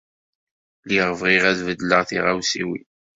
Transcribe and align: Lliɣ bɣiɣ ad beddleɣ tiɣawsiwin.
Lliɣ 0.83 1.09
bɣiɣ 1.19 1.43
ad 1.51 1.59
beddleɣ 1.67 2.01
tiɣawsiwin. 2.09 2.85